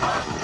[0.00, 0.35] Thank you.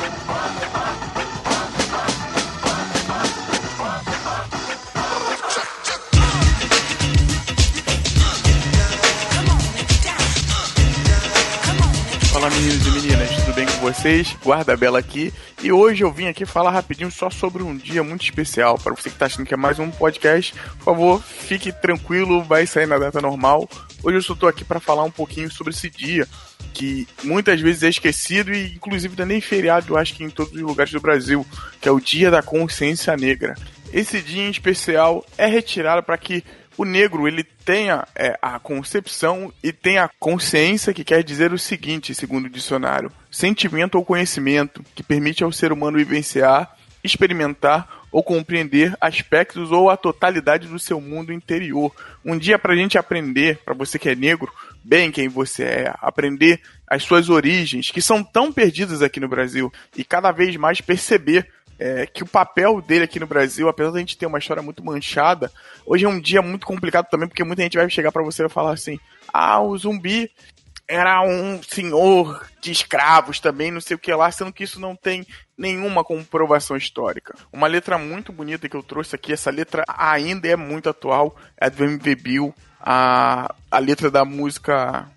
[13.83, 14.37] Vocês?
[14.45, 18.23] Guarda Bela aqui e hoje eu vim aqui falar rapidinho só sobre um dia muito
[18.23, 18.79] especial.
[18.79, 22.65] Para você que está achando que é mais um podcast, por favor, fique tranquilo, vai
[22.65, 23.69] sair na data normal.
[24.01, 26.29] Hoje eu só estou aqui para falar um pouquinho sobre esse dia
[26.73, 30.30] que muitas vezes é esquecido e inclusive não é nem feriado, eu acho que em
[30.30, 31.45] todos os lugares do Brasil,
[31.80, 33.56] que é o Dia da Consciência Negra.
[33.92, 36.45] Esse dia em especial é retirado para que
[36.77, 41.59] o negro ele tenha é, a concepção e tenha a consciência que quer dizer o
[41.59, 48.23] seguinte, segundo o dicionário: sentimento ou conhecimento que permite ao ser humano vivenciar, experimentar ou
[48.23, 51.91] compreender aspectos ou a totalidade do seu mundo interior.
[52.23, 54.53] Um dia para a gente aprender, para você que é negro,
[54.84, 59.73] bem quem você é, aprender as suas origens, que são tão perdidas aqui no Brasil,
[59.97, 61.48] e cada vez mais perceber
[61.82, 64.62] é, que o papel dele aqui no Brasil, apesar de a gente ter uma história
[64.62, 65.50] muito manchada,
[65.84, 68.48] hoje é um dia muito complicado também, porque muita gente vai chegar para você e
[68.48, 69.00] falar assim:
[69.33, 70.30] ah, o zumbi
[70.86, 74.94] era um senhor de escravos também, não sei o que lá, sendo que isso não
[74.94, 75.27] tem
[75.58, 77.34] nenhuma comprovação histórica.
[77.52, 81.69] Uma letra muito bonita que eu trouxe aqui, essa letra ainda é muito atual, é
[81.69, 85.08] do MV Bill, a, a letra da música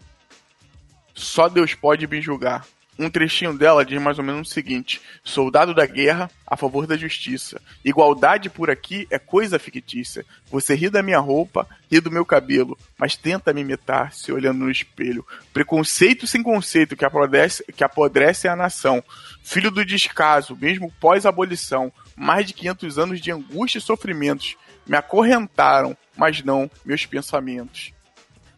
[1.13, 2.65] Só Deus Pode Me Julgar.
[2.97, 6.95] Um trechinho dela diz mais ou menos o seguinte: Soldado da guerra a favor da
[6.95, 7.61] justiça.
[7.83, 10.25] Igualdade por aqui é coisa fictícia.
[10.49, 14.59] Você ri da minha roupa, ri do meu cabelo, mas tenta me imitar se olhando
[14.59, 15.25] no espelho.
[15.51, 19.03] Preconceito sem conceito que apodrece, que apodrece a nação.
[19.43, 21.91] Filho do descaso, mesmo pós-abolição.
[22.15, 24.55] Mais de 500 anos de angústia e sofrimentos.
[24.87, 27.91] Me acorrentaram, mas não meus pensamentos.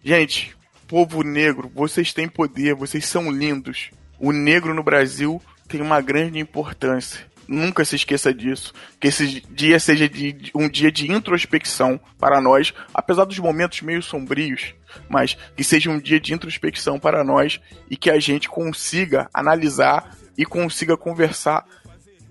[0.04, 0.56] Gente,
[0.88, 3.90] povo negro, vocês têm poder, vocês são lindos
[4.20, 7.26] o negro no Brasil tem uma grande importância.
[7.48, 8.74] Nunca se esqueça disso.
[9.00, 14.04] Que esse dia seja de, um dia de introspecção para nós, apesar dos momentos meio
[14.04, 14.74] sombrios,
[15.08, 20.16] mas que seja um dia de introspecção para nós e que a gente consiga analisar
[20.38, 21.66] e consiga conversar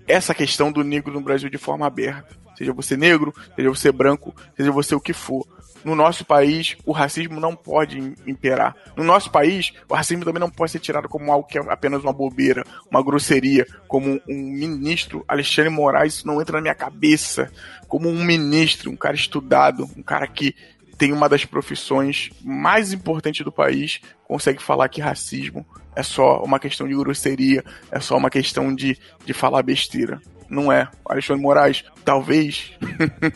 [0.07, 2.37] essa questão do negro no Brasil de forma aberta.
[2.55, 5.47] Seja você negro, seja você branco, seja você o que for
[5.83, 8.75] no nosso país o racismo não pode imperar.
[8.95, 12.03] No nosso país, o racismo também não pode ser tirado como algo que é apenas
[12.03, 17.51] uma bobeira, uma grosseria, como um ministro Alexandre Moraes, isso não entra na minha cabeça.
[17.87, 20.55] Como um ministro, um cara estudado, um cara que
[20.97, 25.65] tem uma das profissões mais importantes do país, consegue falar que racismo
[25.95, 30.19] é só uma questão de grosseria, é só uma questão de, de falar besteira.
[30.49, 30.87] Não é.
[31.05, 32.71] Alexandre Moraes, talvez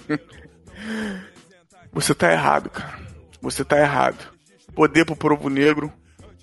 [1.94, 3.00] Você tá errado, cara.
[3.41, 4.31] Você tá errado.
[4.74, 5.91] Poder pro povo negro,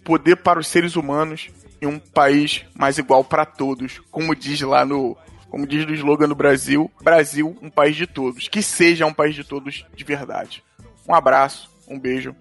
[0.04, 1.48] poder para os seres humanos
[1.80, 5.16] e um país mais igual para todos, como diz lá no,
[5.48, 9.34] como diz no slogan do Brasil, Brasil, um país de todos, que seja um país
[9.34, 10.62] de todos de verdade.
[11.08, 12.34] Um abraço um beijo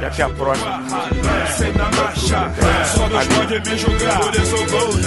[0.00, 0.82] e até a próxima.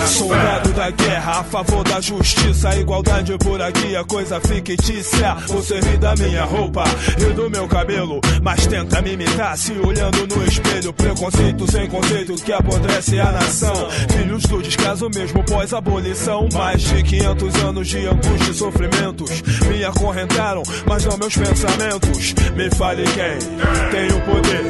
[0.07, 5.35] Soldado da guerra, a favor da justiça, igualdade por aqui, a coisa fictícia.
[5.47, 6.83] Você ri da minha roupa
[7.17, 10.93] e do meu cabelo, mas tenta me imitar se olhando no espelho.
[10.93, 13.89] Preconceito sem conceito que apodrece a nação.
[14.11, 16.47] Filhos do descaso mesmo pós-abolição.
[16.53, 22.33] Mais de 500 anos de angústia e sofrimentos me acorrentaram, mas não meus pensamentos.
[22.55, 24.63] Me fale quem tem o poder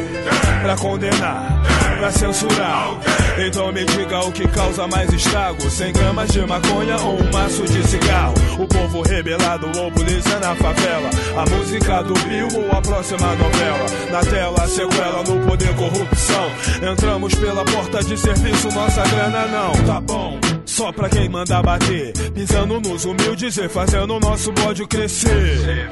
[0.62, 1.62] pra condenar,
[1.98, 2.98] pra censurar.
[3.38, 7.64] Então me diga o que causa mais estrago: 100 gramas de maconha ou um maço
[7.64, 8.34] de cigarro?
[8.60, 11.10] O povo rebelado ou polícia na favela?
[11.38, 13.86] A música do Bill ou a próxima novela?
[14.12, 16.52] Na tela, sequela no poder corrupção.
[16.92, 20.61] Entramos pela porta de serviço, nossa grana não, tá bom.
[20.82, 25.92] Só pra quem manda bater, pisando nos humildes e fazendo o nosso bode crescer.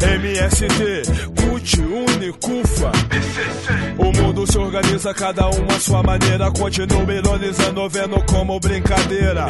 [0.00, 1.02] MST,
[1.40, 2.92] CUT, UNI, CUFA.
[3.96, 6.50] O mundo se organiza, cada um à sua maneira.
[6.50, 9.46] Continua ironizando, vendo como brincadeira.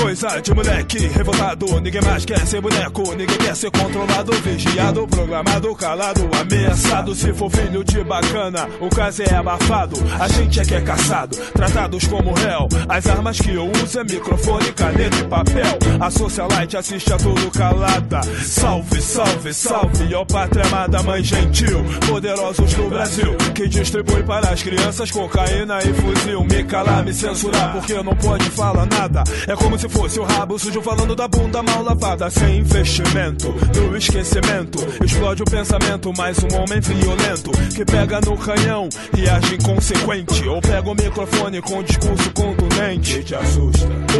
[0.00, 1.80] Coisa de moleque revoltado.
[1.80, 3.02] Ninguém mais quer ser boneco.
[3.16, 7.14] Ninguém quer ser controlado, vigiado, programado, calado, ameaçado.
[7.14, 9.96] Se for filho de bacana, o caso é abafado.
[10.18, 12.68] A gente é que é caçado, tratados como réu.
[12.88, 15.78] As armas que eu uso é microfone, caneta e papel.
[16.00, 18.20] A socialite assiste a tudo calada.
[18.44, 21.84] Salve, salve, salve, ó pátria amada, mãe gentil.
[22.06, 26.44] Poderosos do Brasil, que distribui para as crianças cocaína e fuzil.
[26.44, 29.24] Me calar, me censurar, porque não pode falar nada.
[29.46, 32.30] É como se fosse o rabo sujo falando da bunda mal lavada.
[32.30, 34.78] Sem investimento, no esquecimento.
[35.04, 37.50] Explode o pensamento, mais um homem violento.
[37.74, 40.46] Que pega no canhão e age inconsequente.
[40.48, 43.24] Ou pega o microfone com discurso contundente.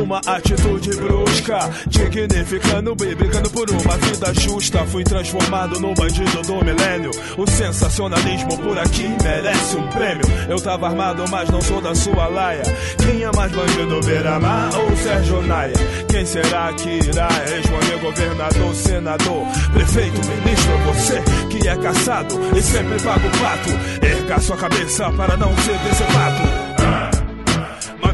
[0.03, 4.85] Uma atitude brusca, dignificando brigando por uma vida justa.
[4.87, 7.11] Fui transformado no bandido do milênio.
[7.37, 10.25] O sensacionalismo por aqui merece um prêmio.
[10.49, 12.63] Eu tava armado, mas não sou da sua laia.
[12.99, 15.75] Quem é mais bandido, Beramar ou Sérgio Naia?
[16.09, 17.99] Quem será que irá responder?
[18.01, 24.07] Governador, senador, prefeito, ministro, você que é caçado e sempre paga o pato.
[24.07, 26.68] Erga sua cabeça para não ser decepado.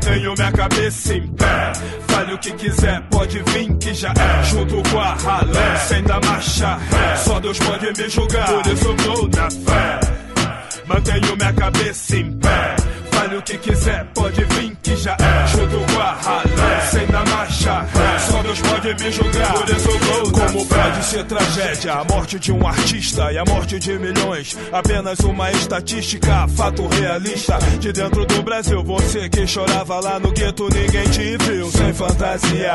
[0.05, 1.73] Mantenho minha cabeça em pé.
[2.09, 4.45] Fale o que quiser, pode vir que já é.
[4.45, 7.17] Junto com a ralé, sem dar marcha ré.
[7.17, 10.01] Só Deus pode me julgar, por isso eu vou na fé.
[10.87, 12.77] Mantenho minha cabeça em pé.
[13.25, 15.47] Fale o que quiser, pode vir que já é.
[15.47, 18.19] Junto com a ralé, sem dar marcha ré.
[18.19, 22.39] Só Deus pode me julgar, por isso vou na Como pode ser tragédia a morte
[22.39, 24.55] de um artista e a morte de milhões?
[24.71, 27.57] Apenas uma estatística, fato realista.
[27.81, 32.75] De dentro do Brasil, você que chorava lá no gueto, ninguém te viu sem fantasia.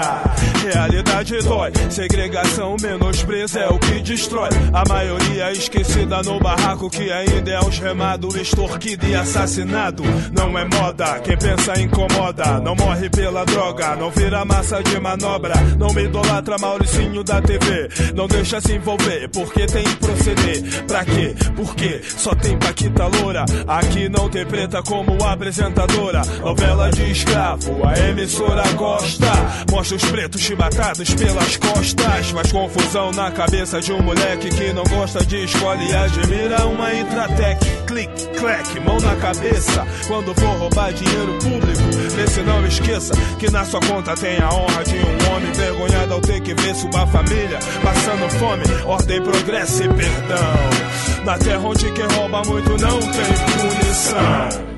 [0.63, 4.50] Realidade dói, segregação, menospreza é o que destrói.
[4.74, 10.02] A maioria esquecida no barraco que ainda é uns remado, extorquido e assassinado.
[10.40, 12.62] Não é moda, quem pensa incomoda.
[12.62, 15.54] Não morre pela droga, não vira massa de manobra.
[15.78, 17.90] Não me idolatra Mauricinho da TV.
[18.16, 20.86] Não deixa se envolver, porque tem que proceder.
[20.88, 21.36] Pra quê?
[21.58, 23.44] Porque só tem Paquita Loura.
[23.68, 26.22] Aqui não tem preta como apresentadora.
[26.40, 29.28] Novela de escravo, a emissora gosta.
[29.70, 32.30] Mostra os pretos chibatados pelas costas.
[32.32, 36.94] Faz confusão na cabeça de um moleque que não gosta de escola e admira uma
[36.94, 37.60] Intratec.
[37.86, 39.86] Clique, clack, mão na cabeça.
[40.08, 44.50] Quando for roubar dinheiro público, vê se não esqueça que na sua conta tem a
[44.50, 48.64] honra de um homem envergonhado ao ter que ver sua família passando fome.
[48.86, 51.26] Ordem, progresso e perdão.
[51.26, 54.70] Na terra onde quem rouba muito não tem punição.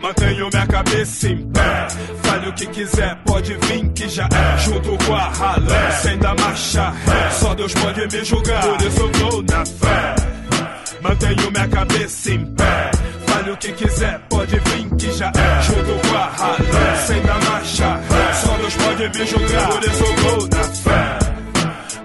[0.00, 1.88] Mantenho minha cabeça em pé.
[2.24, 4.58] Fale o que quiser, pode vir que já é.
[4.58, 7.30] Junto com a ralé, sem dar marcha ré.
[7.30, 10.14] Só Deus pode me julgar, por isso eu vou na fé.
[11.00, 12.90] Mantenho minha cabeça em pé.
[13.42, 15.62] Fale o que quiser, pode vir que já é.
[15.62, 18.00] Junto com a ralé, sem dar marcha.
[18.40, 21.18] Só Deus pode me julgar, por isso vou na fé.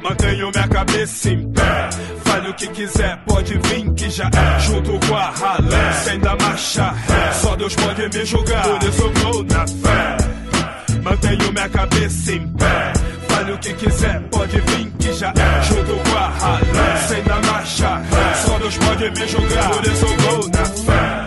[0.01, 1.89] Mantenho minha cabeça em pé.
[2.23, 4.59] Fale o que quiser, pode vir que já é.
[4.61, 6.95] Junto com a ralé, sem dar marcha.
[7.39, 10.17] Só Deus pode me julgar, por isso vou na fé.
[11.03, 12.93] Mantenho minha cabeça em pé.
[13.29, 15.61] Fale o que quiser, pode vir que já é.
[15.61, 18.01] Junto com a ralé, sem dar marcha.
[18.43, 21.26] Só Deus pode me julgar, por isso vou na fé.